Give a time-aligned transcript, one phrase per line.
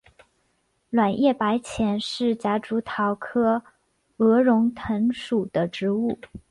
[0.89, 3.61] 卵叶白前是夹竹桃科
[4.17, 6.17] 鹅绒藤属的植物。